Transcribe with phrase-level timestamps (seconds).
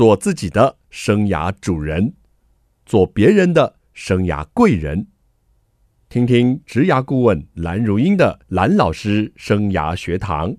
[0.00, 2.14] 做自己的生涯主人，
[2.86, 5.08] 做别人的生涯贵人。
[6.08, 10.56] 听听职涯顾问蓝如英的蓝老师生涯学堂，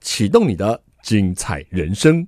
[0.00, 2.26] 启动你的精彩人生。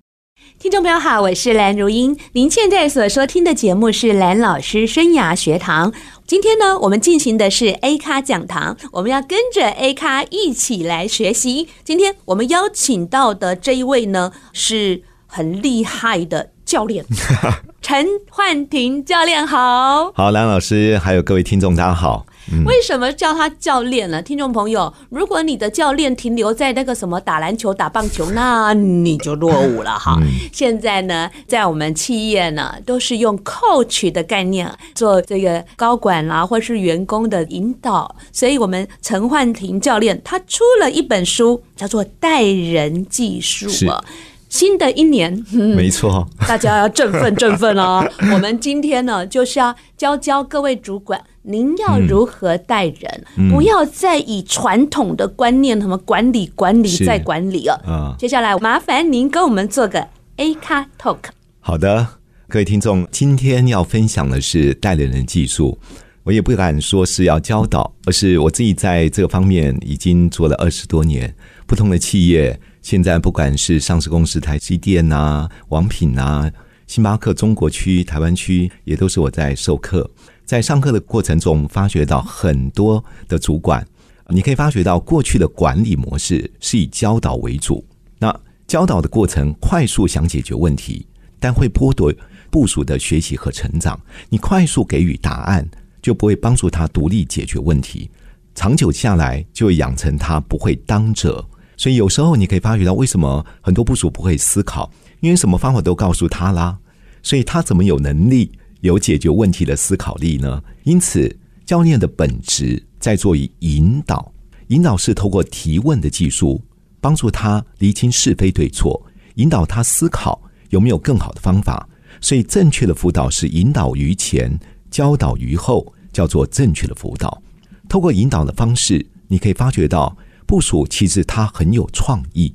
[0.58, 2.14] 听众朋友好，我是蓝如英。
[2.32, 5.94] 您现在所收听的节目是蓝老师生涯学堂。
[6.26, 11.68] 今天呢，我们进行的是 A 咖讲堂，我们要跟着 A 咖一起来学习。
[11.84, 17.04] 今天我们邀请到的这一位呢，是很厉害的教练，
[17.80, 20.12] 陈焕廷教练好。
[20.12, 22.26] 好，蓝老师，还有各位听众，大家好。
[22.66, 24.20] 为什么叫他教练呢？
[24.20, 30.18] 听众朋友，如果你的教练停留在那个什么打篮球、打棒球，那你就落伍了哈。
[30.52, 38.16] 现在呢，在我们企业呢，都是用 coach 的概念做这个高管啦，或是员工的引导。
[38.32, 44.02] 所以，我们陈焕廷教练他出了一本书，叫做《带人技术》啊。
[44.50, 48.04] 新的一年，嗯、 没错，大家要振奋振奋哦！
[48.34, 57.80] 我们今天呢，就是要教教各位主管，您要如何带人，嗯、不要再以传统的观念，什么管理、管理再管理哦。
[57.86, 60.04] 嗯，接下来麻烦您跟我们做个
[60.36, 61.18] A 咖 Talk。
[61.60, 62.04] 好的，
[62.48, 65.78] 各位听众，今天要分享的是带人技术。
[66.24, 71.32] 我也不敢说是要教导，而是我自己在这个方面已经做了二十多年，
[71.66, 72.60] 不同的企业。
[72.82, 76.50] 现在不管是上市公司台积电啊、王品啊、
[76.86, 80.10] 星巴克中国区、台湾区，也都是我在授课。
[80.44, 83.86] 在上课的过程中，发觉到很多的主管，
[84.28, 87.84] 你可以发觉到过去的管理模式是以教导为主。
[88.18, 88.34] 那
[88.66, 91.06] 教导的过程快速想解决问题，
[91.38, 92.12] 但会剥夺
[92.50, 94.00] 部署的学习和成长。
[94.28, 95.68] 你快速给予答案，
[96.02, 98.10] 就不会帮助他独立解决问题。
[98.54, 101.46] 长久下来，就会养成他不会当责。
[101.80, 104.92] 所以有时候你可以发觉到，为什么很多部署不会思考？
[105.20, 106.78] 因为什么方法都告诉他啦，
[107.22, 110.62] 所以他怎么有能力有解决问题的思考力呢？
[110.84, 114.30] 因此，教练的本质在做于引导，
[114.66, 116.60] 引导是透过提问的技术，
[117.00, 119.02] 帮助他厘清是非对错，
[119.36, 121.88] 引导他思考有没有更好的方法。
[122.20, 124.54] 所以，正确的辅导是引导于前，
[124.90, 127.42] 教导于后，叫做正确的辅导。
[127.88, 130.14] 透过引导的方式，你可以发觉到。
[130.50, 132.52] 部署其实他很有创意，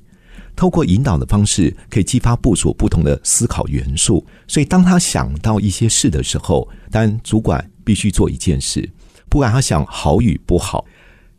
[0.53, 4.27] 透过引导的方式可以激发部署不同的思考元素。
[4.49, 8.91] 所以当他想到一些事的时候，但主管必须做一件事，
[9.29, 10.83] 不管他想好与不好，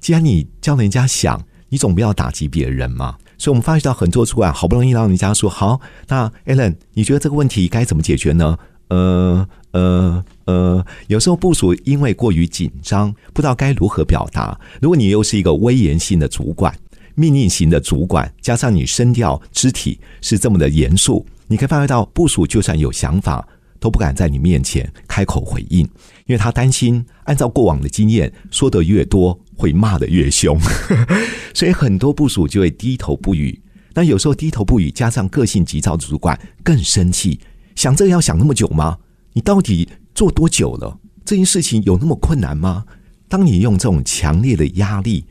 [0.01, 3.19] 既然你叫人家想，你总不要打击别人嘛。
[3.37, 5.79] 所以我们发觉到很多主管好不容易让人家说好，
[6.09, 8.57] 那 Alan，你觉得这个问题该怎么解决呢？
[8.89, 9.47] 呃
[9.77, 14.59] 呃呃，有时候部署因为过于紧张，不知道该如何表达。
[14.81, 16.75] 如果你又是一个威严性的主管、
[17.15, 23.47] 命令型的主管，加上你声调、肢体是这么的严肃，你可以发觉到部署就算有想法，
[23.79, 25.81] 都不敢在你面前开口回应，
[26.27, 30.59] 因为他担心按照过往的经验，说得越多会骂得越凶，
[31.53, 33.61] 所以很多部署就会低头不语。
[33.93, 37.39] 那有时候低头不语，加上个性急躁的主管更生气。
[37.75, 38.97] 想这个要想那么久吗？
[39.37, 40.99] 你到底做多久了？
[41.23, 42.83] 这件事情有那么困难吗？
[43.29, 45.27] 当你用这种强烈的压力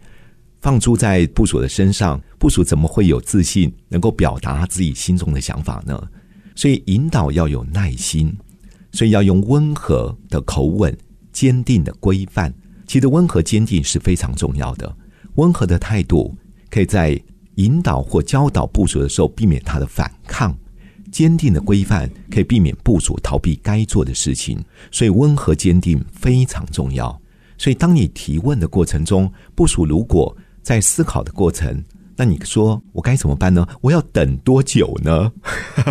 [0.62, 6.00] 放诸在部署的身上，部署怎么会有自信，能够表达自己心中的想法呢？
[6.56, 8.32] 所以引导要有耐心，
[8.92, 10.96] 所以要用温和的口吻、
[11.34, 12.54] 坚定的规范。
[12.86, 14.96] 其实温和坚定是非常重要的。
[15.38, 16.38] 温和的态度
[16.70, 17.20] 可以在
[17.56, 20.56] 引导或教导部署的时候，避免他的反抗。
[21.16, 24.62] 坚定的规范可以避免部署逃避该做的事情，
[24.92, 27.18] 所以温和坚定非常重要。
[27.58, 31.82] 所以当你提问的过程中，部署如果在思考的过程，
[32.18, 33.66] 那你说我该怎么办呢？
[33.80, 35.32] 我要等多久呢？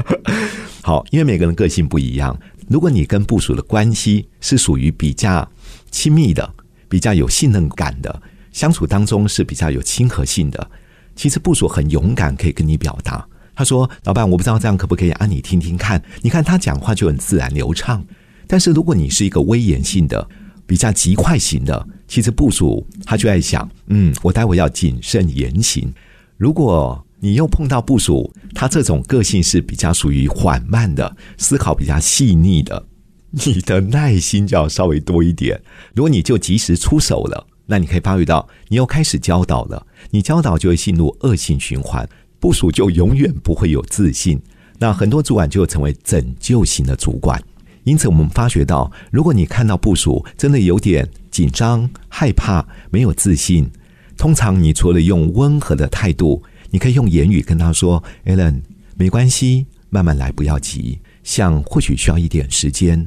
[0.84, 2.38] 好，因为每个人个性不一样。
[2.68, 5.50] 如果你跟部署的关系是属于比较
[5.90, 6.54] 亲密的、
[6.86, 10.70] 比较有信任感的，相处当中是比较有亲和性的，
[11.16, 13.26] 其实部署很勇敢，可以跟你表达。
[13.54, 16.02] 他说：“老板，我不知道这样可不可以按你听听看？
[16.22, 18.04] 你看他讲话就很自然流畅。
[18.46, 20.26] 但是如果你是一个威严性的、
[20.66, 25.92] 比较急快型的，其实部署他就在想：嗯，我待会要谨慎言行。
[26.36, 32.84] 如果你又碰到部署，他这种个性是比较属于缓慢的，思考比较细腻的，
[33.30, 35.60] 你的耐心就要稍微多一点。
[35.94, 42.06] 如果你就及时出手了，那你可以发育到你又开始教导了，你教导就会进入恶性循环。”
[42.40, 44.40] 部署就永远不会有自信，
[44.78, 47.42] 那很多主管就成为拯救型的主管。
[47.84, 53.70] 因此，我们发觉到，如果你看到部署真的有点紧张、害怕、没有自信，
[54.16, 58.62] 通常你除了用温和的态度，你可以用言语跟他说：“Allen，
[58.96, 60.98] 没关系，慢慢来，不要急。
[61.22, 63.06] 想或许需要一点时间。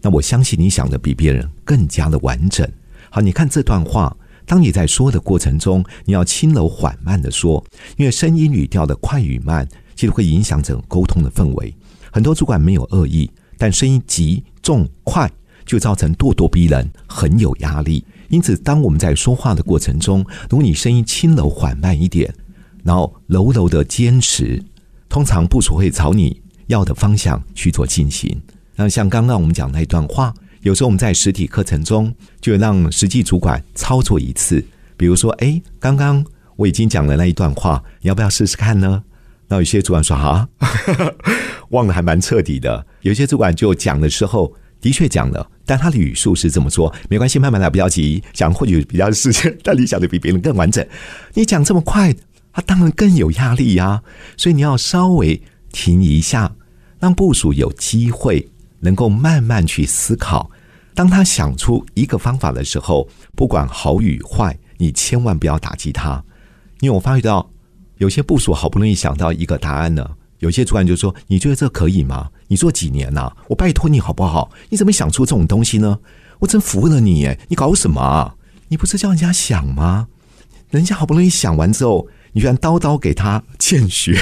[0.00, 2.66] 那我相信你想的比别人更加的完整。
[3.10, 4.16] 好，你看这段话，
[4.46, 7.62] 当你在说的过程中，你要轻柔缓慢的说，
[7.96, 11.74] 因为声音语调的快与慢，其实会影响整个沟通的氛围。
[12.12, 15.30] 很多主管没有恶意，但声音急重快，
[15.66, 18.04] 就造成咄咄逼人，很有压力。
[18.28, 22.32] 因此，当我们在说话的过程中，如果你声音轻柔缓慢一点，
[22.84, 24.62] 然后柔柔的坚持，
[25.08, 28.40] 通常部署会朝你要的方向去做进行。
[28.76, 30.32] 那像刚刚我们讲那一段话，
[30.66, 34.60] 有时候我们在实体课程中就让实际主管操作一次。
[34.96, 36.24] 比如说，哎，刚刚
[36.56, 39.00] 我已经讲了那一段话，你要不要试试看呢？
[39.46, 40.48] 那有些主管说啊，
[41.70, 42.84] 忘了还蛮彻底的。
[43.02, 48.20] 有些主管就讲的时候的确讲了，但他的语速是这么说，没关系，慢慢来，不要急。
[48.32, 50.84] 讲或许比较时间，但你讲的比别人更完整。
[51.34, 52.12] 你讲这么快，
[52.52, 54.02] 他当然更有压力呀。
[54.36, 55.40] 所以你要稍微
[55.70, 56.56] 停一下，
[56.98, 58.48] 让部署有机会。
[58.78, 60.48] 能够慢慢去思考，
[60.96, 63.06] 当他想出一个方法的时候，
[63.36, 66.24] 不管好与坏，你千万不要打击他，
[66.80, 67.46] 因为我发觉到
[67.98, 72.30] 有些部署好不容易想到一个答案呢，有些主管就说：“你觉得这可以吗？
[72.48, 73.36] 你做几年了？
[73.46, 74.50] 我拜托你好不好？
[74.70, 75.98] 你怎么想出这种东西呢？
[76.38, 77.38] 我真服了你耶！
[77.46, 78.34] 你搞什么啊？
[78.68, 80.08] 你不是叫人家想吗？
[80.70, 84.18] 人家好不容易想完之后，你居然刀刀给他见血，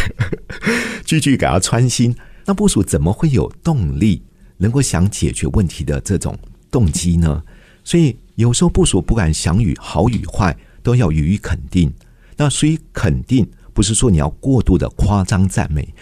[1.06, 2.12] 句句给他穿心，
[2.44, 4.24] 那部署怎么会有动力？”
[4.56, 6.38] 能够想解决问题的这种
[6.74, 7.40] 动机呢？
[7.84, 11.92] 所以有时候部署不管想与好与坏，都要予以肯定。
[12.36, 15.94] 那所以肯定不是说你要过度的夸张赞美，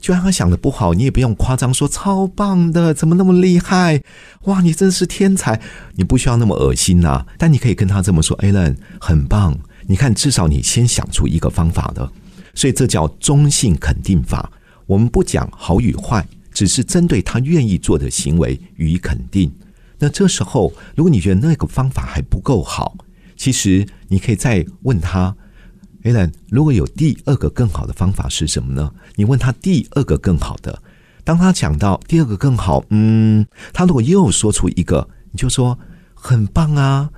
[0.00, 4.02] 就算他想的不好，你也不用夸张说超棒的，怎么那么厉害？
[4.46, 5.60] 哇，你真是天才！
[5.94, 9.56] 你不需要那么恶心呐、但你可以跟他这么说：“Alan，很棒！
[9.86, 12.10] 你看，至少你先想出一个方法的。”
[12.56, 14.50] 所以这叫中性肯定法。
[14.86, 16.26] 我们不讲好与坏。
[16.50, 19.48] 只是针对他愿意做的行为予以肯定。
[19.98, 22.96] 那这时候，如果你觉得那个方法还不够好，
[23.36, 25.36] 其实你可以再问他
[26.04, 30.82] ：“Alan，如果有第二个更好的方法是什么呢？”你问他第二个更好的。
[31.24, 35.78] 当他讲到第二个更好，嗯，他如果又说出一个，你就说
[36.14, 37.10] ：“很棒啊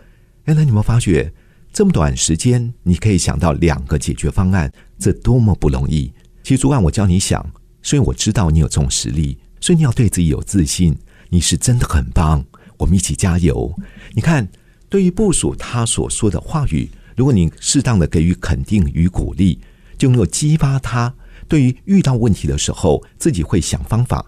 [0.46, 1.32] ！”Alan，你有没有发觉
[1.72, 6.12] 这么短时间你可以想到两个解决方案，这多么不容易？
[6.42, 7.44] 其实主管，我教你想。
[7.82, 10.94] 所以我知道你有这种实力，所以你要对自己有自信。
[11.30, 12.44] 你是真的很棒，
[12.80, 13.72] 我们一起加油。
[14.14, 14.48] 你看，
[14.88, 19.60] 对于部属他所说的话语，如果你适当的给予肯定与鼓励，
[19.96, 21.14] 就能够激发他
[21.46, 24.24] 对于遇到问题的时候，自己会想方法，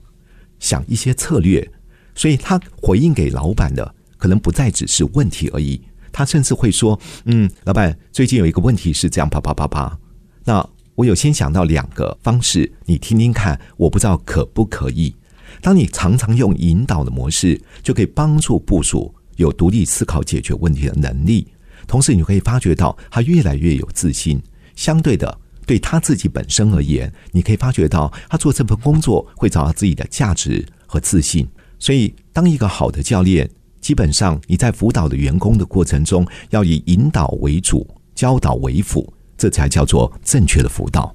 [0.61, 1.69] 想一些策略。
[2.15, 5.81] 所以他回应给老板的可能不再只是问题而已，
[6.13, 9.99] 他甚至会说：“嗯，老板，最近有一个问题是这样，啪啪啪啪。”
[10.45, 10.69] 那。
[10.95, 15.17] 我有先想到两个方式，你听听看，我不知道可不可以。
[15.61, 21.47] 当你常常用引导的模式，就可以帮助部属有独立思考、解决问题的能力。
[21.87, 24.41] 同时，你会发觉到他越来越有自信。
[24.75, 31.47] 相对的，对他自己本身而言，你可以发觉到他做这份工作会找到自己的价值和自信。
[31.79, 33.49] 所以，当一个好的教练，
[33.81, 39.13] 基本上你在辅导的员工的过程中，要以引导为主，教导为辅。
[39.37, 41.13] 这才叫做正确的辅导。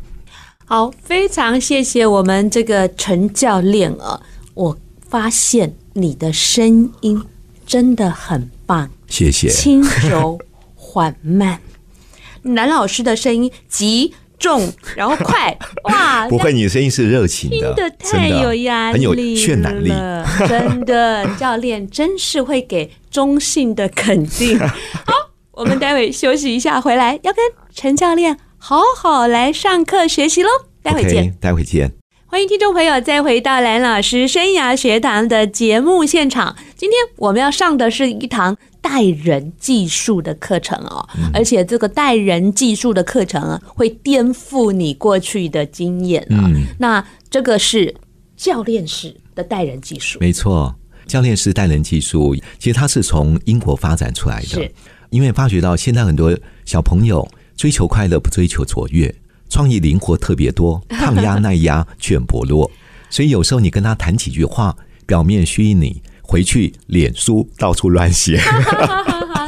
[0.69, 4.21] 好，非常谢谢我们这个陈教练啊！
[4.53, 4.77] 我
[5.07, 7.23] 发现你的声音
[7.65, 9.47] 真的很棒，谢谢。
[9.47, 10.37] 轻柔
[10.75, 11.61] 缓慢，
[12.43, 15.57] 男老师的声音急重然后快，
[15.87, 16.27] 哇！
[16.27, 19.89] 不会，你的声音是热情的，听得太有压力，很有渲染力。
[20.49, 24.59] 真的，教练真是会给中性的肯定。
[24.59, 25.13] 好。
[25.53, 27.43] 我们待会休息一下，回来要跟
[27.73, 28.37] 陈教练
[28.69, 30.49] 好好来上课学习喽。
[30.83, 31.89] 待会见，待会见。
[32.25, 36.53] 欢迎听众朋友再回到蓝老师生涯学堂的节目现场。
[36.75, 46.51] 今天我们要上的是一堂带人技术的课程哦，而且这个带人技术的课程啊，会颠覆你过去的经验啊。
[46.77, 47.95] 那这个是
[48.35, 54.69] 教练式的带人技术，没错，教练式带人技术，其实它是从英国发展出来的。
[55.09, 57.25] 因为发觉到现在很多小朋友
[57.57, 59.13] 追求快乐，不追求卓越，
[59.49, 62.69] 创意灵活特别多， 抗压耐压却很薄弱。
[63.09, 68.39] 所以有时候你跟他谈几句话，表面虚拟你，回去脸书到处乱写。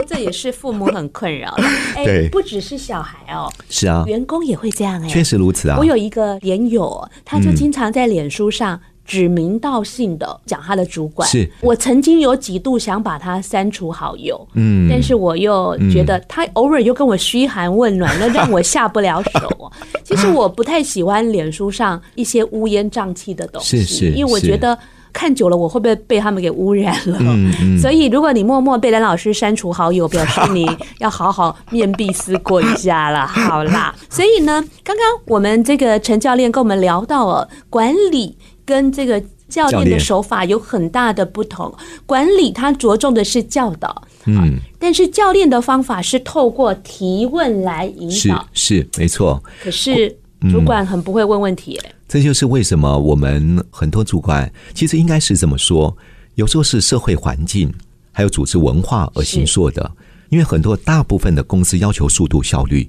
[0.08, 1.64] 这也是父母很困扰的。
[1.96, 5.78] 哎，对，不只是小孩哦，是啊，员工也会这样哎，确实如此啊。
[5.78, 11.28] 我有一个连友，他就经常在脸书上指名道姓的讲他的主管。
[11.28, 19.72] 是我曾经有几度想把他删除好友，嗯，但是我又觉得他偶尔又跟我嘘寒问暖，那 让我下不了手。
[20.04, 24.78] 其实我不太喜欢脸书上一些乌烟瘴气的东西，是是，因为我觉得。
[25.12, 27.18] 看久了，我会不会被他们给污染了？
[27.20, 33.26] 嗯嗯、所以，如果你默默被蓝老师删除好友，表示你要好好面壁思过一下了。
[33.26, 38.38] 好啦，所以呢，刚刚我们这个陈教练跟我们聊到了管理
[38.70, 41.74] 跟这个教练的手法有很大的不同。
[42.06, 49.42] 管理他着重的是教导，嗯，但是教练的方法是透过提问来引导，是是没错。
[49.64, 50.16] 可是
[50.52, 51.96] 主管很不会问问题、欸。
[52.08, 55.98] 这就是为什么我们很多主管其实应该是这么说：
[56.36, 57.74] 有时候是社会环境
[58.12, 59.92] 还有组织文化而形塑的。
[60.30, 62.88] 因为很多大部分的公司要求速度效率，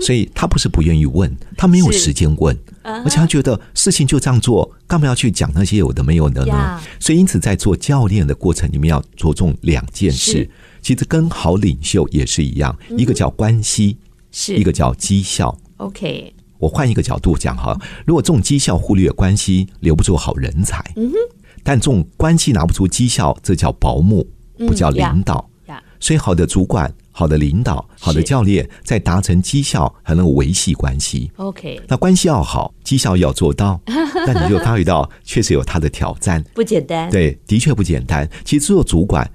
[0.00, 6.80] 所以他不是不愿意问，他没有时间问，而且他觉得事情就这样做，干嘛要去讲那些有的没有的呢？
[7.00, 10.48] 所以因此在做教练的过程里面要着重两件事，
[10.82, 13.96] 其实跟好领袖也是一样，一个叫关系，
[14.30, 15.56] 是一个叫绩效。
[15.78, 16.32] OK。
[16.58, 20.82] 我换一个角度讲哈，如果这种绩效忽略关系，留不住好人才。
[20.96, 21.16] 嗯哼。
[21.62, 24.26] 但这种关系拿不出绩效，这叫保姆，
[24.58, 25.48] 不叫领导。
[25.98, 31.30] 所以，好的主管、好的领导、好的教练，在达成绩效还能维系关系。
[31.36, 31.80] OK。
[31.88, 33.80] 那关系要好，绩效要做到，
[34.26, 37.10] 那你就发觉到确实有他的挑战，不简单。
[37.10, 38.28] 对，的确不简单。
[38.44, 39.26] 其实做主管。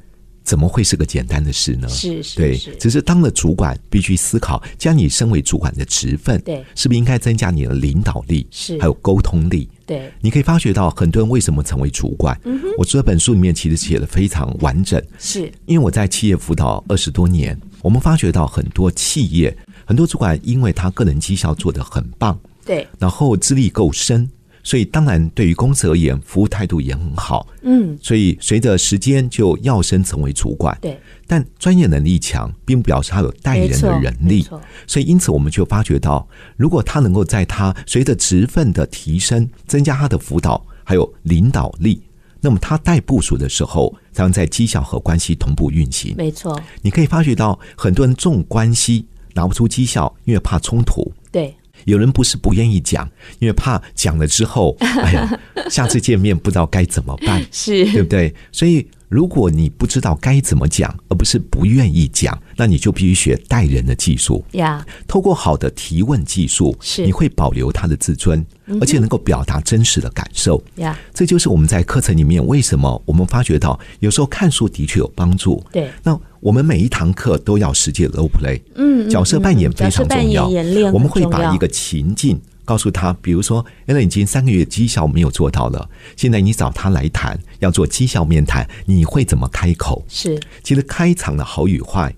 [0.44, 1.88] 怎么会是个简单的事呢？
[1.88, 12.38] 是是，对，只是当了主管，必须思考，将你身为主管的职分，对，是不是应该增加你的领导力，是，还有沟通力，对，你可以发觉到很多人为什么成为主管。
[12.44, 24.30] 嗯，我这本书里面其实写的非常完整，是因为我在企业辅导二十多年，我们发觉到很多企业，很多主管因为他个人绩效做得很棒，对，然后资历够深。
[24.64, 27.48] 所以，当然，对于公司而言，服务态度也很好。
[27.64, 30.78] 嗯，所以随着时间就要升成为主管。
[30.80, 34.48] 对，但专业能力强，并不表示他有带人的能力。
[34.86, 42.04] 所以，因此我们就发觉到，如果他能够在他随着职分的提升，增加他的辅导还有领导力，
[42.40, 46.14] 那么他带部署的时候，才能在绩效和关系同步运行。
[46.18, 51.12] 没错，你可以发觉到，很多人重关系拿不出绩效，因为怕冲突。
[51.32, 51.54] 对。
[51.86, 58.32] 有人不是不愿意讲，因为怕讲了之后，哎呀， 下次见面不知道该怎么办，是对不对？
[58.52, 64.86] 所以，如果你不知道该怎么讲，而不是不愿意讲，那你就必须学待人的技术呀。
[65.06, 68.44] 透过好的提问技术，是你会保留他的自尊，
[68.80, 70.98] 而且能够表达真实的感受呀。
[71.14, 75.62] 这就是我们在课程里面为什么我们发觉到，有时候看书的确有帮助。
[75.74, 76.18] 对，那。
[76.42, 80.48] 我们每一堂课都要实际 role play，嗯，角色扮演非常重要。
[80.92, 90.04] 我们会把一个情境告诉他，比如说，Ellen 已经三个月绩效没有做到了，现在你找他来谈，要做绩效面谈，你会怎么开口？
[90.08, 92.14] 是，其实开场的好与坏，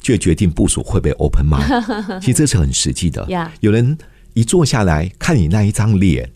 [0.00, 1.58] 就决定部署会被 open 吗？
[2.20, 3.26] 其实这是很实际的。
[3.60, 3.98] 有人
[4.34, 6.30] 一坐下来看你那一张脸。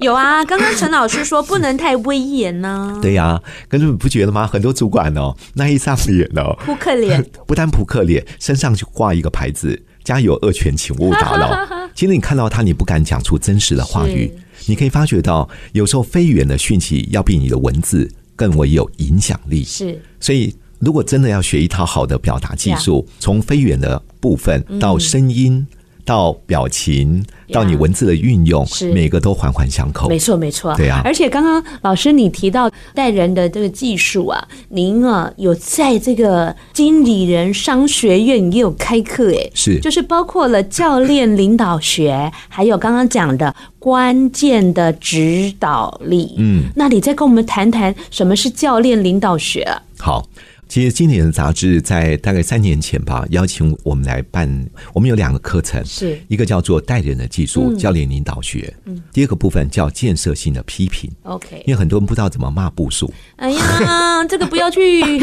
[0.00, 2.98] 有啊，刚刚陈老师说不能太威严呢。
[3.02, 4.46] 对呀、啊，可是你不觉得吗？
[4.46, 14.32] 很多主管哦，那一张脸哦，扑克脸， 不但扑克脸，身上就挂一个牌子：“家有恶犬，请勿打扰。”其实你看到他，你不敢讲出真实的话语。
[14.66, 19.64] 你可以发觉到，有时候非语言的讯息要比你的文字更为有影响力。
[19.64, 25.66] 是，所以如果真的要学一套好的表达技术，从非语言的部分到声音。
[26.10, 30.08] 到表情，到你文字的运用，是每个都环环相扣。
[30.08, 30.74] 没错，没错。
[30.74, 46.34] 对啊，而且刚刚老师你提到带人的这个技术啊，您啊有在这个经理人商学院也有开课哎，是，就是包括了教练领导学， 还有刚刚讲的关键的指导力。
[46.38, 49.80] 嗯，那你再跟我们谈谈什么是教练领导学啊？
[49.96, 50.26] 好。
[50.70, 54.48] 其实，今年的杂志在大概三年前吧，邀请我们来办。
[54.94, 58.72] 我们有两个课程，是一个叫做带人的技术，教练领导学。
[58.84, 61.10] 嗯，第二个部分叫建设性的批评。
[61.24, 63.12] OK，因为很多人不知道怎么骂部属。
[63.34, 65.18] 哎呀， 这个不要去，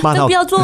[0.00, 0.60] 骂到不要做。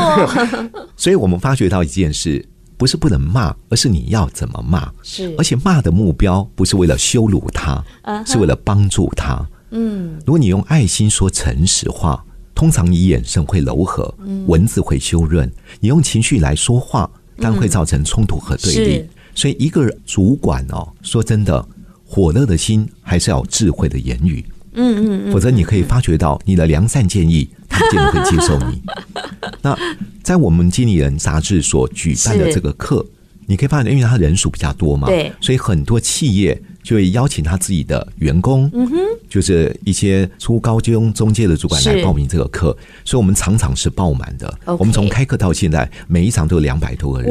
[0.97, 4.89] 所以我们发觉到一件事，不是不能骂，而是你要怎么骂。
[5.03, 7.85] 是，而且骂的目标不是为了羞辱他，
[8.25, 9.45] 是为了帮助他。
[9.73, 12.25] 嗯，如果你用爱心说诚实话。
[12.59, 14.13] 通常你眼神会柔和，
[14.49, 15.49] 文字会修润。
[15.79, 19.05] 你用情绪来说话，但会造成冲突和对立。
[19.33, 21.65] 所以，一个主管哦，说真的，
[22.05, 24.45] 火热的心还是要有智慧的言语。
[24.73, 28.83] 嗯嗯嗯，否则你可以发觉到你的良善建议，他不见得会接受你。
[29.63, 29.79] 那
[30.25, 33.07] 在我们经理人杂志所举办的这个课，
[33.47, 36.61] 你可以发现，因为他人数比较多嘛，对，所以很多企业。
[36.89, 38.97] 就会邀请他自己的员工，嗯哼，
[39.29, 44.59] 就是一些初高中中介的主管来报名这个课，所以我们场场是爆满的。
[44.65, 47.31] 我们从开课到现在，每一场都有两百多个人。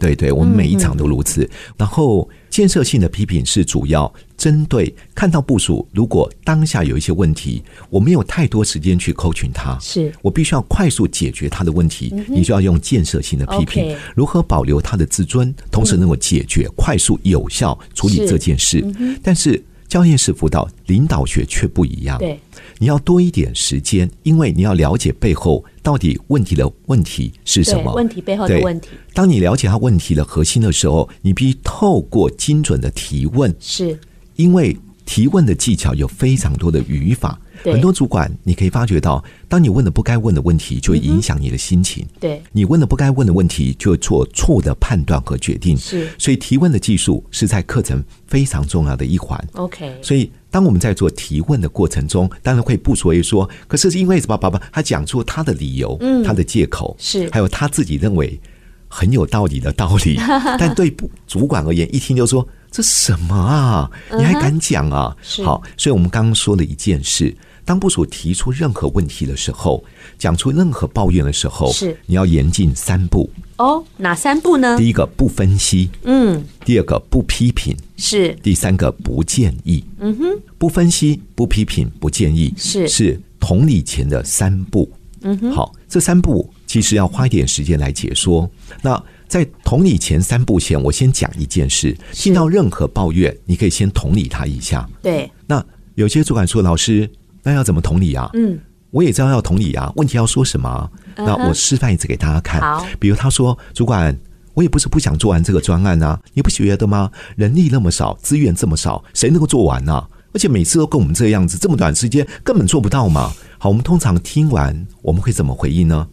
[0.00, 1.44] 对对，我们每一场都如此。
[1.44, 2.28] 嗯、然后。
[2.48, 18.80] 建设性的批评是主要针对看到部署，如果当下有一些问题，我没有太多时间去 coaching 他，是我必须要快速解决他的问题，你就要用建设性的批评，如何保留他的自尊，同时能够解决、快速、有效处理这件事。
[19.22, 19.62] 但是。
[19.88, 22.38] 教练式辅导领导学却不一样，对，
[22.78, 28.88] 你要多一点时间，因为你要了解背后到底问题的问题是什么，问题背后的问题。
[29.14, 33.96] 当你了解他问题的核心的时候，你必须透过精准的提问，是
[34.34, 37.40] 因为提问的技巧有非常多的语法。
[37.64, 42.06] 很多主管，你可以发觉到，当你问了不该问的问题，就会影响你的心情。
[42.20, 45.76] 对，你问了不该问的问题，就会做错的判断和决定。
[45.76, 49.42] 是，所以提问的技术是在课程非常重要的一环。
[49.54, 54.36] OK，所以当我们在做提问的过程中，当然会不所谓说，可是是因为什么？
[54.36, 58.38] 爸爸他讲出他的理由，嗯，他的借口是，还有他自己认为
[58.86, 60.16] 很有道理的道理。
[60.60, 60.94] 但对
[61.26, 62.46] 主管而言，一听就说
[62.76, 63.90] 这什么啊？
[64.18, 65.16] 你还敢讲啊？
[65.42, 67.34] 好，所以我们刚刚说了一件事。
[67.64, 69.82] 当部署提出任何问题的时候，
[70.18, 73.82] 讲出任何抱怨的时候，是你要严禁三步哦。
[73.96, 74.76] 哪三步呢？
[74.76, 80.26] 第一个不分析，嗯；第二个不批评，是；第三个不建议，嗯哼。
[80.58, 84.92] 不分析、不批评、不建议，是是同理前的三步，
[85.22, 85.50] 嗯哼。
[85.50, 88.48] 好，这三步其实要花一点时间来解说。
[88.82, 94.88] 那在同理前三步前，我先讲一件事：听到任何抱怨，你可以先同理他一下。
[95.02, 95.30] 对。
[95.46, 95.64] 那
[95.94, 97.10] 有些主管说：“老师。”
[97.42, 98.28] 那要怎么同理啊？
[98.34, 98.58] 嗯，
[98.90, 99.92] 我也知道要同理啊。
[99.94, 100.90] 问题要说什么？
[101.16, 102.60] 那我示范一次给大家看。
[102.60, 104.18] 好，比如他说：“主管，
[104.52, 107.08] 我也不是不想做完这个专案啊，你不觉得吗？
[107.36, 110.04] 人力那么少，资源这么少，谁能够做完呢？
[110.32, 116.04] 而且每次都跟我们这个样子，这么短时间根本做不到嘛。”好，我们通常听完我们会怎么回应呢？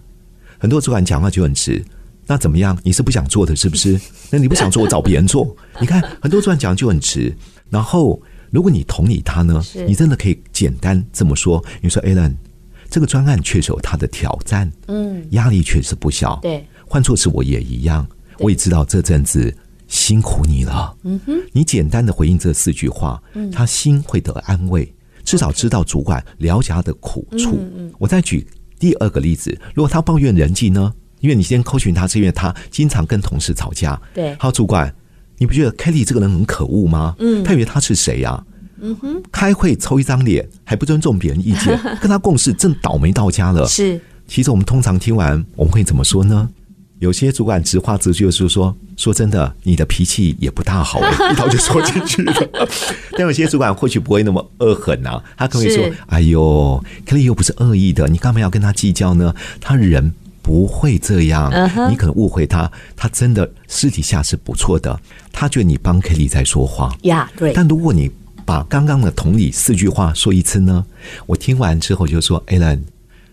[0.59, 1.83] 很多主管讲话就很直。
[2.25, 2.77] 那怎么样？
[2.83, 3.99] 你是不想做的，是不是？
[4.31, 5.55] 那你不想做，我找别人做。
[5.79, 7.35] 你看，很多主管讲就很直，
[7.69, 8.21] 然后。
[8.53, 12.35] 如果你同理他呢，你真的可以简单这么说：你说，Alan，
[12.87, 16.37] 这个专案确实有他的挑战，嗯，压力确实不小。
[16.39, 18.07] 对，换作是我也一样，
[18.37, 19.51] 我也知道这阵子
[19.87, 20.95] 辛苦你了。
[21.01, 23.19] 嗯哼，你简单的回应这四句话，
[23.51, 24.87] 他心会得安慰，
[25.25, 27.59] 至少知道主管了解他的苦处。
[27.97, 28.45] 我再举
[28.77, 30.93] 第二个例子，如果他抱怨人际呢？
[31.23, 33.99] 因为你先 coaching 他，是因为他经常跟同事吵架。
[34.13, 34.93] 对，好，主管。
[35.37, 37.15] 你不觉得 Kelly 这个人很可恶吗？
[37.19, 38.43] 嗯，他以为他是谁呀、啊？
[38.81, 43.65] 嗯哼，开会抽一张脸，还不尊重别人意见，跟他共事正倒霉到家了。
[43.65, 46.49] 是，其实我们通常听完，我们会怎么说呢？
[46.99, 51.01] 有些主管直话直句就是说：“说真的，你的脾气也不大好。
[51.31, 52.33] ”一刀就说进去了。
[53.17, 59.33] 但有些主管或许不会那么恶狠啊，他可能会说：“哎呦，Kelly 又不是恶意的，你干嘛要跟他计较呢？
[59.59, 61.49] 他人。”不会这样，
[61.89, 64.99] 你可能误会他，他真的私底下是不错的。
[65.31, 67.53] 他觉得你帮 Kelly 在说话呀，对。
[67.53, 68.11] 但如果你
[68.45, 70.85] 把刚刚的同理四句话说一次呢？
[71.25, 72.81] 我听完之后就说：“Alan，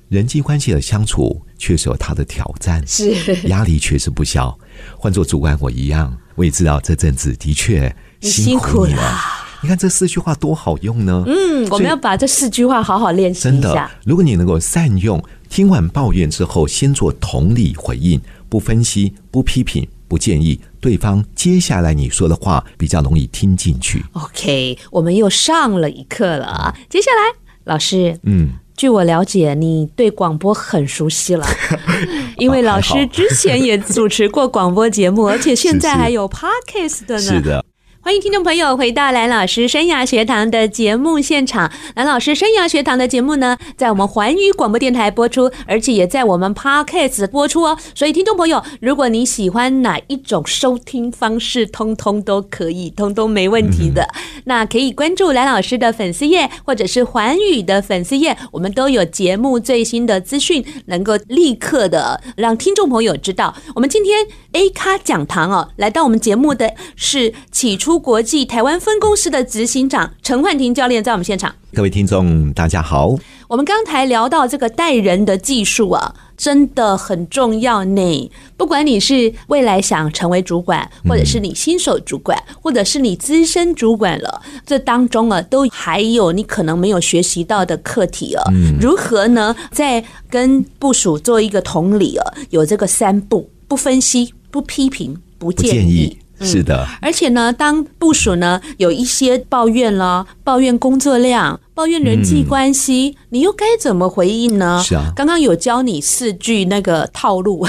[0.08, 4.56] 人际关系的相处确实有他的挑战，是压力确实不小。
[4.96, 9.18] 换做主管我一样，我也知道这阵子的确辛苦你了。
[9.62, 11.24] 你看这四句话多好用呢。
[11.26, 13.50] 嗯，我们要把这四句话好好练习一下。
[13.50, 15.20] 真的，如果你能够善用。
[15.50, 24.02] 听完抱怨之后，先做同理回应，不分析、不批评、不建议，对方接下来你说的话比较容易听进去。
[24.12, 26.74] OK，我们又上了一课了啊！
[26.88, 31.44] 接下来，老师，嗯，据我了解，你对广播很熟悉了，
[32.38, 37.20] 因为老师之前也主持过广播节目， 而且现在还有 Podcast 的呢。
[37.20, 37.64] 是的。
[38.02, 41.70] 欢迎听众朋友回到蓝老师生涯学堂的节目现场。
[41.94, 47.76] 蓝老师生涯学堂的节目呢，在我们环宇广播电台播出，而且也在我们 Podcast 播出哦。
[47.94, 54.08] 所以，听众朋友，如果你喜欢哪一种收听方式，通通都可以，通通没问题的。
[54.44, 63.54] 那可以关注蓝老师的粉丝页，或者是环宇的粉丝页，我们都有节目最新的资讯，能够立刻的让听众朋友知道。
[63.74, 67.89] 我们今天 A 咖讲堂哦，来到我们节目的是起初。
[67.90, 71.52] 出国际台湾分公司的执行长陈焕庭教练在我们现场。
[71.74, 73.16] 各位听众，大家好。
[73.48, 78.30] 我们刚才聊到这个带人的技术啊，真的很重要呢。
[78.56, 88.44] 不管你是未来想成为主管，或者是你新手主管，或者是你资深主管了，这当中啊，都还有你可能没有学习到的课题啊。
[88.80, 89.56] 如何呢？
[89.72, 96.16] 在跟部署做一个同理啊，有这个三不：不分析、不批评、不建议。
[96.40, 104.82] 是的，而且呢，当部署呢有一些抱怨了，抱怨工作量，抱怨人际关系，嗯、你又该怎么回应呢？
[104.84, 107.66] 是啊，刚刚有教你四句那个套路，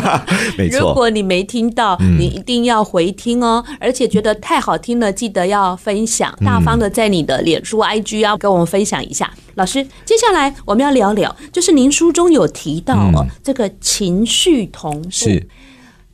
[0.56, 0.80] 没错。
[0.80, 3.62] 如果你没听到，你一定要回听哦。
[3.68, 9.32] 嗯、而且觉得太好听了，记得要分享，大方的在你的脸书、IG 要跟我们分享一下。
[9.56, 15.08] 老师，接下来我们要聊聊，就是您书中有提到哦，这个情绪同步。
[15.10, 15.46] 是，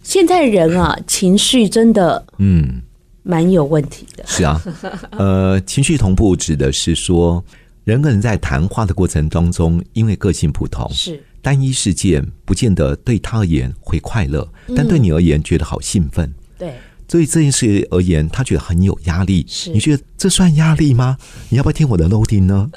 [0.03, 2.83] 现在人啊，情绪真的嗯。
[3.23, 4.59] 蛮有问题的，是啊，
[5.13, 7.45] 呃，情绪同步指的是说，
[7.85, 16.73] 人跟人在谈话的过程当中，因为个性不同，是单一事件不见得对他而言会快乐，但对你而言觉得好兴奋，对，
[17.07, 19.45] 所以这件事而言，他觉得很有压力。
[19.47, 21.19] 是，你觉得这算压力吗？
[21.51, 22.71] 你要不要听我的 loading 呢？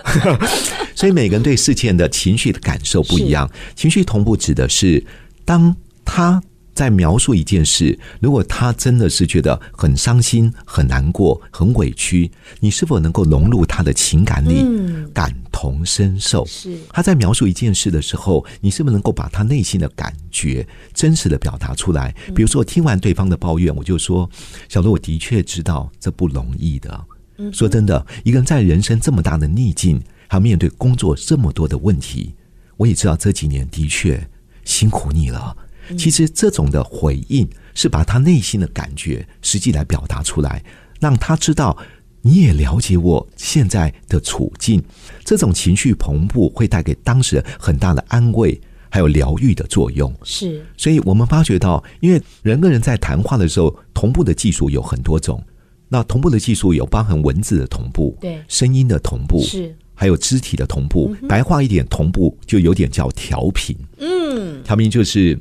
[0.94, 5.04] 所以每个人对事件的情绪的感受不一样，情绪同步指的是
[5.46, 6.44] 当他。
[6.74, 14.66] 在描述一件事，如果他真的是觉得很伤心、很难过、很委屈，你是否能够融入他的情感里，
[15.14, 16.46] 感同身受？
[16.46, 22.14] 是他在描述一件事的时候，你是不是能够把他内心的感觉真实的表达出来？
[22.36, 24.30] 比如说，我听完对方的抱怨，我就说
[24.68, 27.06] ：“小罗，我的确知道这不容易的。
[27.52, 32.34] 说真的，一个人在人生这么大的逆境，还要面对工作这么多的问题，
[32.78, 34.28] 我也知道这几年的确
[34.66, 35.56] 辛苦你了。”
[35.98, 40.64] 其实这种的回应是把他内心的感觉实际来表达出来，
[41.00, 41.78] 让他知道
[42.22, 44.82] 你也了解我现在的处境。
[45.26, 50.14] 这种情绪同步会带给当事人很大的安慰，还有疗愈的作用。
[50.24, 55.44] 是，所以我们发觉到，因为人跟人在谈话的时候，同步的技术有很多种。
[55.90, 61.16] 那同步的技术有包含文字的同步，对，声音的同步，是，还有肢体的同步。
[61.28, 63.76] 白话一点，同步就有点叫调频。
[63.98, 65.38] 嗯，调频就是。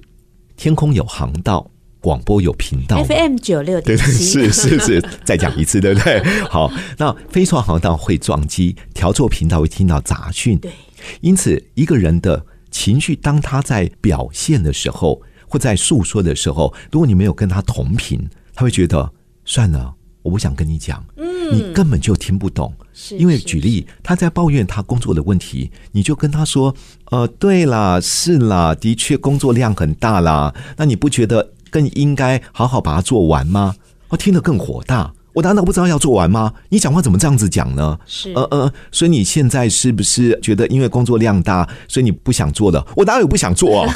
[0.56, 3.02] 天空有航道，广播有频道。
[3.04, 6.22] FM 九六点七，对对是是是， 再讲一次，对不对？
[6.48, 10.58] 好，那飞错航道会撞击，调错频道会听到杂讯。
[10.58, 10.72] 对，
[11.20, 19.12] 因此一个人的情绪，当他在表现的时候，或在诉说的时候，如果你没有跟他同频，他会觉得
[19.44, 21.04] 算了，我不想跟你讲。
[21.16, 22.72] 嗯，你根本就听不懂。
[23.18, 26.74] 因为举例，他在抱怨他工作的问题，你就跟他说
[27.10, 30.54] ：“呃，对啦，是啦，的确工作量很大啦。
[30.76, 33.74] 那你不觉得更应该好好把它做完吗？”
[34.08, 35.12] 我听得更火大。
[35.32, 36.52] 我难道不知道要做完吗？
[36.68, 37.98] 你讲话怎么这样子讲呢？
[38.06, 42.86] 是呃呃，所以你现在是不是觉得因为工作量大，所以你不想做了？
[42.96, 43.94] 我哪有不想做啊？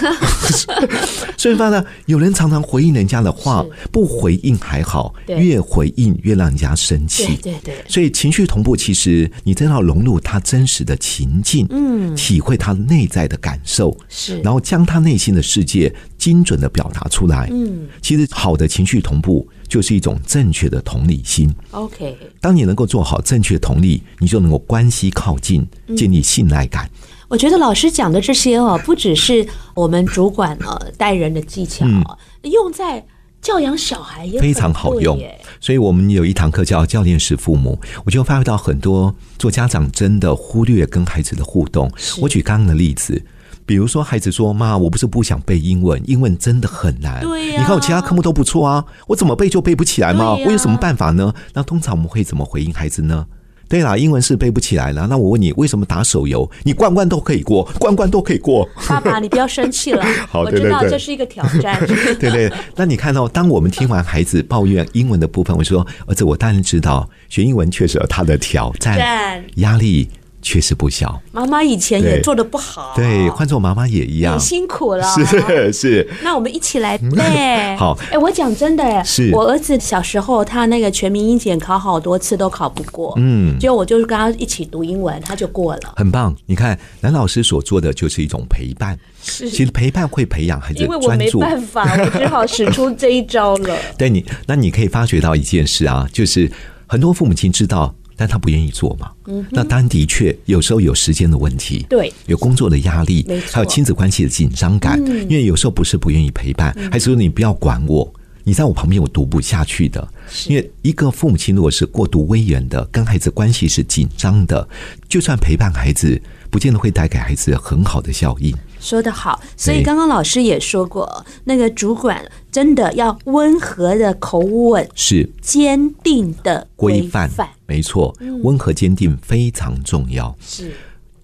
[1.37, 7.37] 所以发现有人常常回应人家的话，不回应还好，越回应越让人家生气。
[7.42, 7.75] 对对对。
[7.88, 15.92] 所以情绪同步，其实你真要融入他真实的情境，嗯，体会他内在的感受，是，然后将他内心的世界
[16.27, 17.49] 精准的表达出来。
[17.53, 19.49] 嗯，其实好的情绪同步。
[19.69, 21.53] 就是一种正确的同理心。
[21.73, 26.87] OK，当你能够做好正确同理，你就能够关系靠近，建立信赖感。
[26.87, 32.01] 嗯，我觉得老师讲的这些哦，不只是我们主管哦待人的技巧，嗯，
[32.43, 33.05] 用在
[33.43, 35.21] 教养小孩也非常好用。
[35.61, 41.91] 所以我们有一堂课叫教练式父母，我就发觉到很多做家长真的忽略跟孩子的互动。
[42.21, 43.21] 我举刚刚的例子。
[43.67, 47.21] 比如说，孩子说：“妈，我不是不想背英文，英文真的很难。
[47.21, 50.37] 对呀，你看我其他科目都不错啊，我怎么背就背不起来吗？
[50.47, 51.35] 我有什么办法呢？
[51.53, 53.27] 那通常我们会怎么回应孩子呢？
[53.69, 55.09] 对啦，英文是背不起来了。
[55.09, 58.69] 那我问你，为什么打手游你关关都可以过，关关都可以过？
[58.89, 60.05] 爸爸，你不要生气了。
[60.31, 61.85] 好，我知道这是一个挑战。
[62.21, 70.09] 对对，那你看到，当我们听完孩子抱怨英文的部分，我说：儿子，我当然知道，学英文确实有它的挑战、压力。”
[70.47, 76.09] 确实不小，妈妈以前也做的不好，对，换做妈妈也一样，很辛苦了，是是。
[76.23, 77.99] 那我们一起来背， 好。
[78.13, 79.29] 哎，我讲真的，哎，是。
[79.35, 86.33] 我儿子小时候他那个全民英检考好多次都考不过，嗯，结果我就是跟他一起读英文，他就过了，很棒。
[86.47, 93.77] 你看，男老师所做的就是一种陪伴，是，其实陪伴会培养孩子专注，因为我没办法，我只好使出这一招了。
[93.99, 96.49] 对你，那你可以发觉到一件事啊，就是
[96.87, 97.93] 很多父母亲知道。
[98.17, 99.11] 但他不愿意做嘛？
[99.27, 104.99] 嗯，那当然的确有时候有时间的问题，对，有工作的压力，还有亲子关系的紧张感。
[105.07, 108.11] 嗯，因为有时候不是不愿意陪伴，还是说你不要管我，
[108.47, 110.09] 你在我旁边我读不下去的。
[110.47, 114.67] 因为一个父母亲如果是过度威严的，跟孩子关系是紧张的，
[115.09, 118.57] 就算陪伴孩子，不见得会带给孩子很好的效应。
[118.79, 125.29] 说得好，所以刚刚老师也说过，那个主管真的要温和的口吻，是。
[125.41, 127.29] 坚定的规范，
[127.67, 130.33] 没错，温和坚定非常重要。
[130.41, 130.71] 是，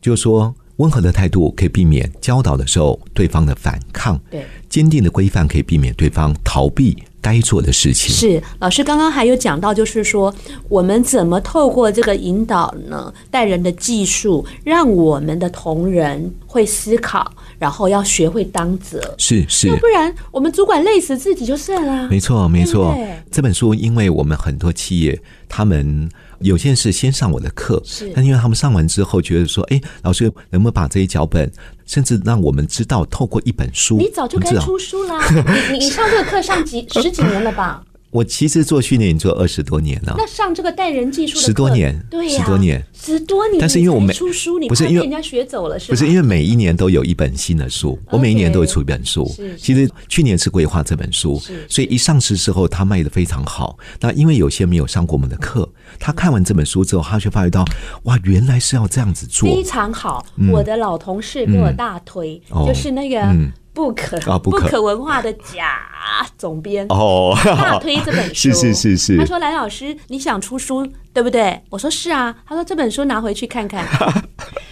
[0.00, 8.14] 就是说温和的态度可以避免教导的时候对方的反抗，对，坚定的规范可以避免对方逃避该做的事情。
[8.14, 10.34] 是老师刚刚还有讲到，就是说
[10.68, 19.14] 我们怎么透过这个引导呢，带人的技术，让我们的同仁会思考，然后要学会当责。
[19.16, 22.08] 是是，要不然我们主管累死自己就是了。
[22.08, 22.94] 没错没错，
[23.30, 26.10] 这本书因为我们很多企业他们。
[26.42, 31.50] 有些人是先上我的课，是，但因为他们上完之后觉得说，哎，老师能不能把这些脚本，
[31.86, 35.24] 甚至让我们知道，透过一本书，你早就该出书啦！
[35.70, 37.82] 你你上这个课上几十几年了吧？
[38.12, 43.58] 我其实做训练做二十多年了，那上这个带人技术十多年，对呀、啊，十多年，十多年。
[43.58, 49.26] 但是因为我没出书，你不是因为人家学走了，是不是因为每一年都有一本新的书，我每一年都会出一本书。
[49.34, 53.78] 是，其实去年是规划这本书，所以一上市之后，它卖的非常好。
[53.98, 55.66] 那因为有些没有上过我们的课，
[55.98, 57.64] 他看完这本书之后，他却发觉到，
[58.02, 60.26] 哇，原来是要这样子做，非常好。
[60.52, 63.34] 我的老同事给我大推，就是那个。
[63.74, 64.80] Book 啊，Book。
[64.80, 65.78] 文化的贾
[66.36, 66.86] 总编。
[66.88, 69.16] 哦，大推这本书， 是是是是。
[69.16, 73.86] 他说：“蓝老师，你想出书对不对？”我说：“是啊。”他说：“这本书拿回去看看。”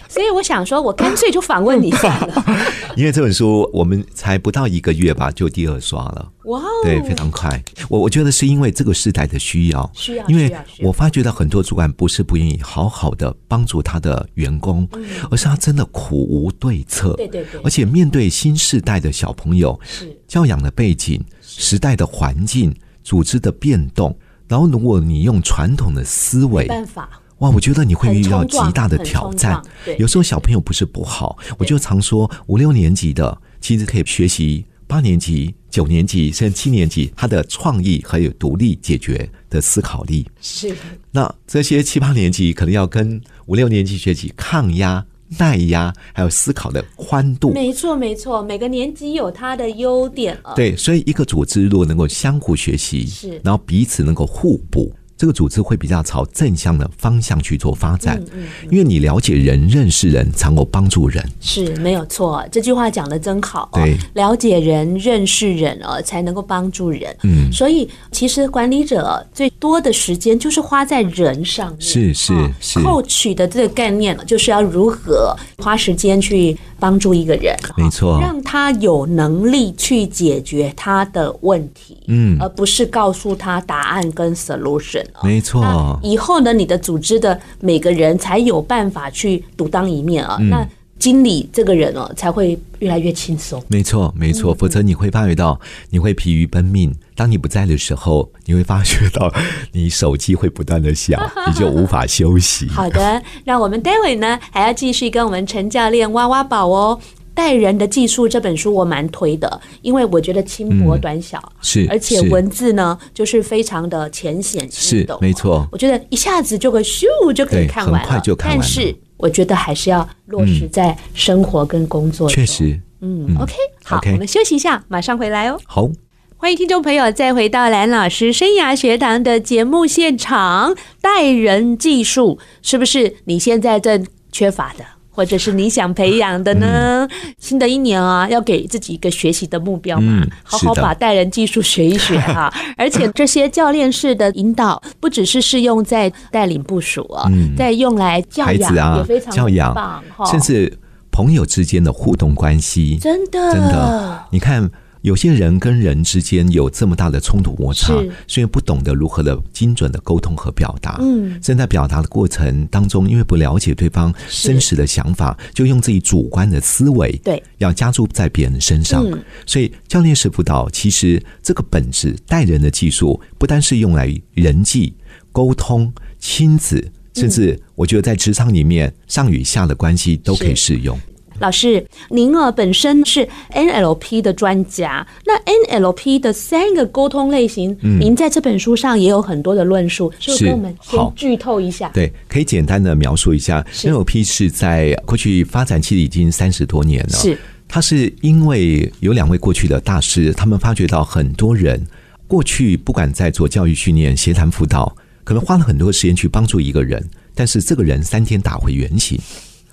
[0.09, 2.45] 所以我想说，我干脆就访问你算了。
[2.97, 6.29] 因为这本书我们才不到一个月吧，就第二刷了。
[6.43, 7.63] 哇哦，对，非常快。
[7.87, 14.85] 我我觉得是因为这个时代的需要，需要，因为我发觉到很多主管不是不愿意好好的帮助他的员工，
[15.29, 17.13] 而是他真的苦无对策。
[17.13, 17.61] 对对对。
[17.63, 24.13] 而且面对新时代的小朋友，是教养的背景、时代的环境、组织的变动，
[24.51, 27.09] 然后如果你用传统的思维，没办法。
[27.37, 29.63] 哇，我觉得你会遇到极大的挑战。
[29.97, 40.29] 有时候小朋友不是不好，我就常说五六年级的其实可以学习八年级、九年级甚至七年级他的创意还有独立解决的思考力。
[40.41, 40.75] 是。
[41.11, 45.05] 那这些七八年级可能要跟五六年级学习抗压、
[45.37, 47.51] 耐压，还有思考的宽度。
[47.51, 50.37] 没错，没错，每个年级有它的优点。
[50.55, 54.93] 对，所以一个组织如果能够相互学习，是，然后彼此能够互补。
[55.21, 62.43] 这个组织会比较朝正向的方向去做发展，嗯嗯，因为你了解人、认识人，才能够帮助人，是没有错。
[62.51, 67.15] 这句话讲的真好，对，了解人、认识人哦，才能够帮助人。
[67.21, 72.79] 嗯，所以其实管理者最多的时间就是花在人上面，是是是。
[72.79, 85.05] coach 的这个概念就是要如何花时间去帮助一个人，没错，让他有能力去解决他的问题，嗯，而不是告诉他答案跟 solution。
[85.21, 90.37] 没错，以后呢，你的组织的每个人才有办法去独当一面啊。
[90.39, 90.67] 嗯、那
[91.01, 93.61] 经理这个人哦，才会越来越轻松。
[93.67, 95.59] 没错，没错，否则你会发觉到
[95.89, 96.93] 你会疲于奔命。
[97.15, 99.33] 当你不在的时候，你会发觉到
[99.71, 102.69] 你手机会不断的响，你就无法休息。
[102.69, 106.99] 好的，那我们待会呢还要继续跟我们陈教练挖挖宝哦。
[107.33, 115.65] 带人的技术这本书我蛮推的，因为我觉得轻薄短小，嗯、是，而且文字呢就是非常的浅显易懂，没错。
[115.71, 118.63] 我觉得一下子就会咻就可以看完了，很快就看完了。
[118.63, 122.31] 但是我觉得还是要落实在生活跟工作嗯。
[122.31, 123.53] 确实，嗯，嗯，OK，
[123.83, 124.13] 好，okay.
[124.13, 125.59] 我们休息一下，马上回来哦。
[125.65, 125.89] 好，
[126.37, 130.75] 欢迎听众朋友再回到蓝老师生涯学堂的节目现场。
[130.99, 134.83] 待人技术是不是你现在正缺乏的？
[135.21, 137.07] 或者是你想培养的呢？
[137.07, 142.51] 嗯、新的一年啊，要给自己一个学习的目标嘛，嗯、好好把带人技术学一学哈。
[142.75, 149.35] 而且这些教练式的引导，不只是适用在带领部署啊，在、嗯、用来教养也非常
[149.75, 150.75] 棒哈、啊，甚至
[151.11, 154.71] 朋友之间的互动关系，真的真的，你看。
[155.01, 157.93] 有些人跟人之间有这么大的冲突摩擦，
[158.27, 160.97] 是因为不懂得如何的精准的沟通和表达。
[161.01, 169.03] 嗯，正在表达的过程当中，因为不了解对方真实的想法，就用自己主观的思维，对，要加注在别人身上。
[169.45, 174.93] 所以，教练式辅导其实这个本质带人的技术，不单是用来人际
[175.31, 180.99] 沟通、亲子，甚至我觉得在职场里面上与下的关系都可以适用。
[181.41, 191.89] 老师，您啊本身是 NLP 的专家，那 NLP 的三个沟通类型，嗯，您在这本书上也有很多的论述，是，是跟我们先剧透一下。
[191.89, 197.09] 对，可以简单的描述一下，NLP 是在过去发展期已经三十多年了。
[197.09, 197.35] 是，
[197.67, 201.83] 它是因为有两位过去的大师，他们发觉到很多人
[202.27, 209.19] 过去不管在做教育训练、协谈辅导，可能花了很多时间去帮助一个人，但是这个人三天打回原形。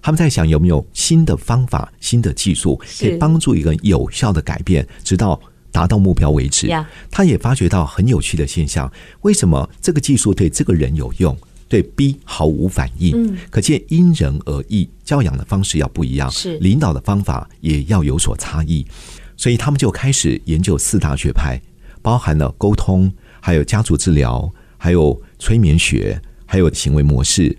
[0.00, 6.68] 他们在想有没有新的方法、新的技术可以帮助一个有效的改变，直到达到目标为止。
[7.10, 8.90] 他也发觉到很有趣的现象：
[9.22, 11.36] 为什么这个技术对这个人有用，
[11.68, 13.36] 对 B 毫无反应？
[13.50, 18.86] 可见因人而异，教养的方式要不一样，是领导的方法也要有所差异。
[19.36, 21.60] 所以他们就开始研究四大学派。
[22.00, 27.54] 包含了沟通，还有家族治疗，还有催眠学，还有行为模式，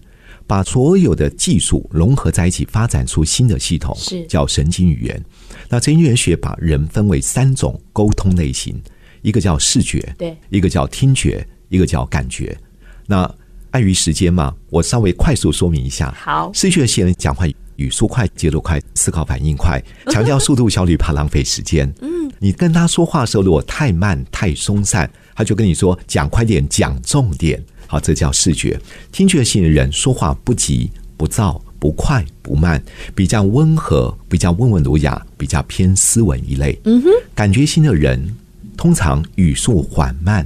[0.49, 5.23] 把所有的技术融合在一起，发展出新的系统，是叫神经语言。
[5.69, 8.81] 那神经语言学把人分为三种沟通类型，
[9.21, 12.57] 一个叫视觉，对，一个叫听觉，一个叫感觉。
[13.05, 13.31] 那
[13.69, 16.11] 碍于时间嘛，我稍微快速说明一下。
[16.19, 21.87] 好，视觉型人讲话语速快、节奏快、思考反应快， 强调速度效率，怕浪费时间。
[22.01, 22.09] 嗯，
[22.39, 27.63] 你跟他说话的时候，如果太慢、太松散，他就跟你说讲快点，讲重点。
[27.89, 28.79] 好，这叫视觉。
[29.11, 31.61] 听觉型的人说话不急不躁。
[31.81, 32.83] 不快不慢，
[33.15, 36.77] 比较温和，比较温文儒雅，比较偏斯文一类。
[36.83, 38.35] 嗯哼，感觉型的人
[38.75, 40.45] 通常语速缓慢，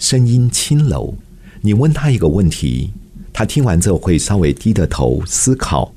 [0.00, 1.16] 声音轻柔。
[1.60, 2.90] 你问他一个问题，
[3.32, 5.94] 他听完之后会稍微低着头思考，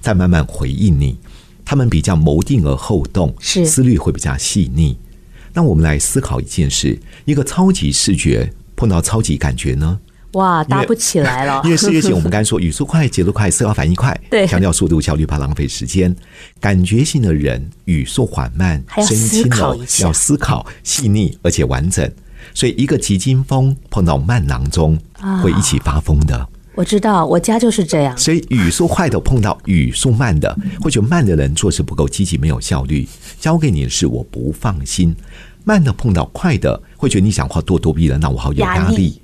[0.00, 1.16] 再慢慢回应你。
[1.64, 4.98] 他们比较谋定而后动，是思虑会比较细腻。
[5.52, 10.00] 那我们来思考一件事：一个超级视觉碰到超级感觉呢？
[10.34, 11.60] 哇，搭不起来了。
[11.66, 16.14] 因为视觉型我们刚才说语速快、节奏快、思考反应快，对，强调速度效率，怕浪费时间。
[16.60, 22.10] 感觉型的人语速缓慢，声音轻柔，要思考细腻而且完整。
[22.52, 24.98] 所以一个急惊风碰到慢郎中，
[25.42, 26.46] 会一起发疯的。
[26.74, 28.18] 我知道，我家就是这样。
[28.18, 33.08] 所以语速快的碰到语速慢的，会觉得慢的人做事不够积极，没有效率。
[33.38, 35.14] 交给你的事我不放心。
[35.62, 39.22] 慢的碰到快的，会觉得你讲话咄咄逼人，让我好有压力。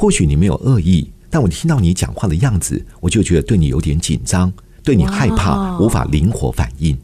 [0.00, 4.52] 或许你没有恶意，但我听到你讲话的样子，我就觉得对你有点紧张，
[4.84, 6.96] 对你害怕，无法灵活反应。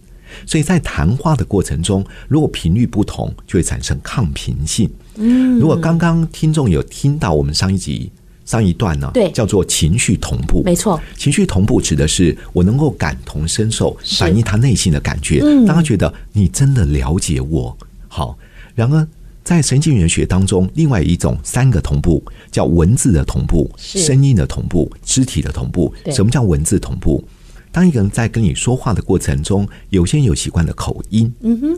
[0.47, 4.89] 所以在谈话的过程中，如果频率不同，就会产生抗频性。
[5.17, 8.13] 嗯，如果刚刚听众有听到我们上一集
[8.45, 17.77] 上一段呢，对，叫做情绪同步，没错，情绪同步指的是我能够感同身受，反映他内心的感觉，让他觉得你真的了解我。
[18.07, 18.39] 好，
[18.77, 19.05] 然而。
[19.45, 25.95] 在神经语言学当中，另外一种三个同步叫文字的同步、声音的同步、肢体的同步。
[26.11, 27.23] 什么叫文字同步？
[27.71, 31.31] 当一个人在跟你说话的过程中，有些人有习惯的口音、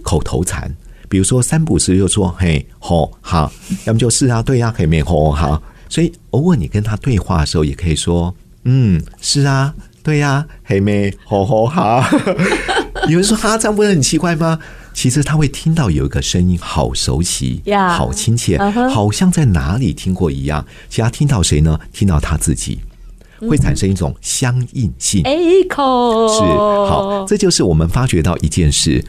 [0.05, 0.73] 口头禅，
[1.09, 3.51] 比如说三不时就说“嘿吼哈”，
[3.85, 5.61] 要么就是啊，对呀，嘿没吼哈。
[5.89, 9.75] 所以偶尔你跟他对话的时候，也可以说“嗯，是啊，
[10.05, 12.09] 对呀，嘿妹吼吼哈”。
[13.09, 14.57] 有人说：“哈，这样不是很奇怪吗？”
[14.97, 18.89] 其实他会听到有一个声音，好熟悉，yeah, 好亲切，uh -huh.
[18.89, 20.67] 好像在哪里听过一样。
[20.89, 21.79] 其实他听到谁呢？
[21.93, 22.81] 听到他自己，
[23.41, 25.23] 会产生一种相应性。
[25.25, 29.05] Echo 是好，这就是我们发觉到一件事：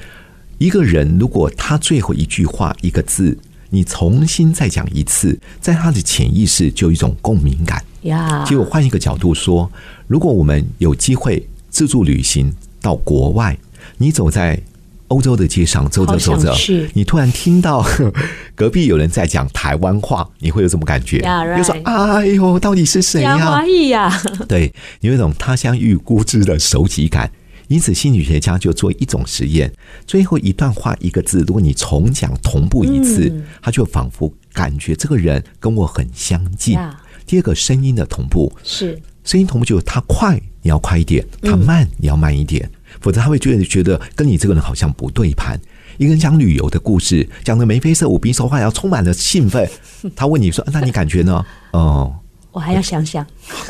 [0.58, 3.38] 一个人如果他最后一句话一个字，
[3.69, 7.82] 你重新再讲一次，在他的潜意识就有一种共鸣感。
[8.02, 9.71] 呀，结果换一个角度说，
[10.06, 13.58] 如果我们有机会自助旅行到国外，
[13.97, 14.62] 你走在。
[15.08, 16.54] 欧洲的街上走着走着，
[16.93, 17.86] 你突然听到
[18.56, 21.58] 隔壁有人在讲台湾话，你会有什么感觉？Yeah, right.
[21.58, 27.32] 就说：“哎呦，到底是谁呀？”呀， 对，有一种他乡遇故知的熟悉感。
[27.70, 29.70] 因此，心理学家就做一种实验：
[30.06, 36.78] 最后一段话一个字，如果你重讲同步一次，嗯、他就仿佛感觉这个人跟我很相近。
[36.78, 36.91] Yeah.
[37.26, 42.63] 第二个，声音的同步是声音同步，就是他快你要快一点，他慢你要慢一点。
[42.63, 45.60] 嗯否则他会觉得觉得跟你这个人好像不对盘。
[45.97, 49.67] 一个人讲旅游的故事，讲的眉飞色舞，比手画脚，充满了兴奋。
[50.15, 52.13] 他问你说：“那你感觉呢？”哦，
[52.52, 53.26] 我还要想想，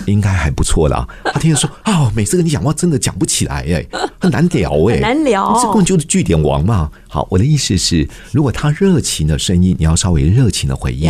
[0.07, 1.07] 应该还不错啦。
[1.25, 3.85] 他听着说：“哦，每次跟你讲话真的讲不起来哎，
[4.19, 5.53] 很难聊哎，很难聊。
[5.61, 11.09] 这根本就是句点王嘛。”好，我的意思是，如果他热情的声音，你要稍微热情的回应；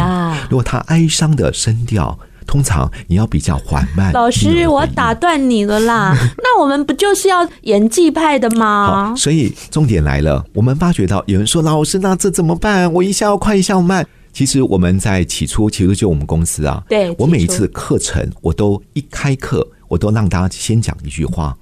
[0.50, 2.20] 如果他哀伤的声调。
[2.48, 4.12] 通常你要比较缓慢。
[4.14, 6.18] 老师，我打断你了啦。
[6.42, 9.10] 那我们不就是要演技派的吗？
[9.10, 10.44] 好，所以重点来了。
[10.54, 12.92] 我们发觉到有人说：“老师，那这怎么办？
[12.92, 16.84] 我一下要快，一下要慢。”其实我们在起初，其实就我们公司啊。
[16.88, 21.58] 对，我每一次课程，我都一开课，我都让大家先讲一句话。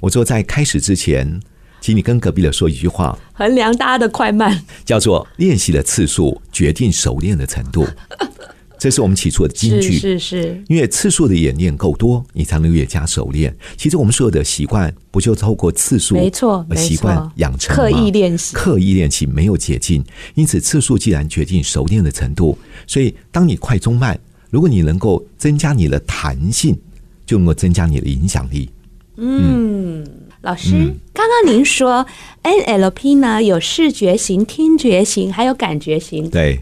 [0.00, 1.40] 我说在开始之前，
[1.80, 7.86] 请你跟隔壁的说一句话，衡量大家的快慢，叫做练习的次数决定熟练的程度。
[8.80, 13.54] 这是我们起初的金句，是是是，因为次数的演练够多，你才能越加熟练。
[13.76, 20.02] 其实我们所有的习惯，不就透过次数，没错，习惯养成，刻意练习，刻意练习没有捷径。
[20.34, 24.18] 因此，次数既然决定熟练的程度，所以当你快中慢，
[24.48, 26.74] 如果你能够增加你的弹性，
[27.26, 28.70] 就能够增加你的影响力。
[29.18, 30.06] 嗯，嗯
[30.40, 32.06] 老师，嗯，刚刚您说
[32.42, 36.60] NLP 呢有视觉型、听觉型，还有感觉型，对。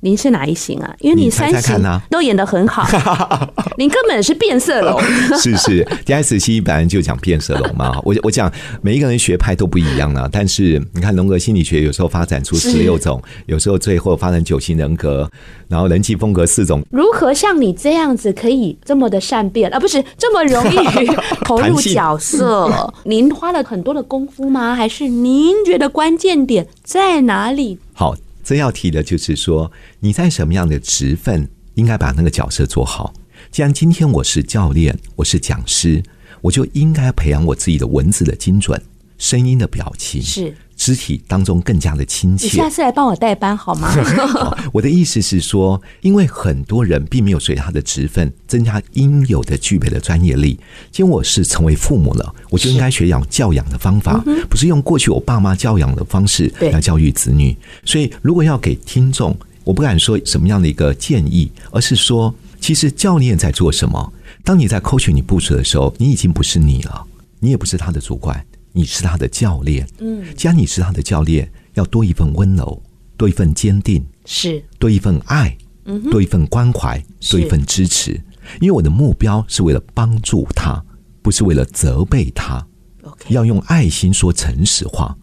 [0.00, 0.94] 您是哪一型啊？
[1.00, 2.86] 因为你三型都演的很好，
[3.76, 5.00] 您根本是变色龙。
[5.38, 7.98] 是是，DISC 本来就讲变色龙嘛。
[8.02, 10.28] 我我讲每一个人学派都不一样啊。
[10.32, 15.30] 但是你看龙格心理学有时候发展出十六种，有时候最后发展九型人格，
[15.68, 16.82] 然后人际风格四种。
[16.90, 19.78] 如何像你这样子可以这么的善变啊？
[19.78, 20.76] 不是这么容易
[21.44, 22.92] 投入角色？
[23.04, 24.74] 您花了很多的功夫吗？
[24.74, 27.78] 还是您觉得关键点在哪里？
[27.92, 28.16] 好。
[28.50, 29.70] 这要提的就是说，
[30.00, 33.14] 你在什么样的职分，应该把那个角色做好。
[33.52, 36.02] 既然今天我是教练，我是讲师，
[36.40, 38.82] 我就应该培养我自己的文字的精准，
[39.18, 40.52] 声音的表情是。
[40.80, 42.46] 肢体当中更加的亲切。
[42.46, 43.94] 你下次来帮我代班好吗？
[44.72, 50.58] 我的意思是说，因为很多人并没有随他的职分增加应有的具备的专业力。
[50.90, 57.54] 既然我是成为父母了，我就应该学养教养的方法，不是用过去我爸妈教养的方式来教育子女。
[57.84, 64.10] 所以，如果要给听众，我不敢说什么样的一个建议，而是说，其实教练在做什么？
[64.42, 67.04] 当你在 coach 你部署的时候，你已经不是你了，
[67.38, 68.42] 你也不是他的主管。
[68.72, 72.82] 你是他的教练，嗯，既然你是他的教练，要多一份温柔，
[73.16, 78.12] 多一份坚定，是多一份爱，嗯，多一份关怀，多一份支持。
[78.60, 80.82] 因为我的目标是为了帮助他，
[81.22, 82.66] 不是为了责备他。
[83.02, 85.16] OK，要用爱心说诚实话。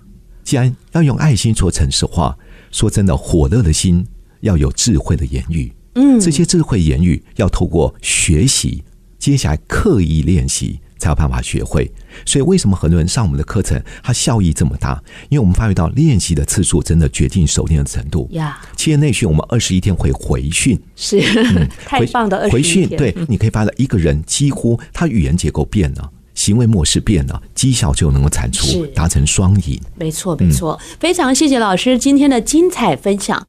[0.44, 2.38] 既然要用爱心说诚实话，
[2.72, 4.06] 说真的，火热的心
[4.42, 8.84] 要有智慧的言语，嗯，这些智慧言语要透过学习，
[9.20, 10.80] 接下来刻意练习。
[10.98, 11.90] 才有办法学会，
[12.26, 15.02] 所以为什么很多人上我们的课程，它效益这么大？
[15.30, 18.28] 因为我们发觉到练习的次数真的决定熟练的程度。
[18.32, 22.88] 呀，企业内训我们二十一天会回训，是、嗯、 太棒的回训。
[22.90, 29.80] 对，你可以发现一个人几乎他语言结构变了，行为模式变了，绩效就能够产出，达成双赢。
[29.96, 33.46] 没错，没错、嗯，非常谢谢老师今天的精彩分享。